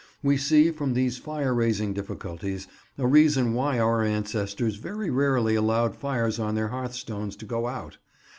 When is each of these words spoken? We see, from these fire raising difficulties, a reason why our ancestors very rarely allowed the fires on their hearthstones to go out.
We 0.23 0.35
see, 0.35 0.71
from 0.71 0.95
these 0.95 1.19
fire 1.19 1.53
raising 1.53 1.93
difficulties, 1.93 2.67
a 2.97 3.05
reason 3.05 3.53
why 3.53 3.77
our 3.77 4.01
ancestors 4.01 4.77
very 4.77 5.11
rarely 5.11 5.53
allowed 5.53 5.93
the 5.93 5.99
fires 5.99 6.39
on 6.39 6.55
their 6.55 6.69
hearthstones 6.69 7.35
to 7.35 7.45
go 7.45 7.67
out. 7.67 7.99